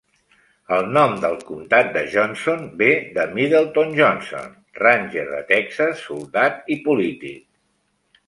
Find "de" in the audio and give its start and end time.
1.97-2.01, 3.17-3.25, 5.35-5.41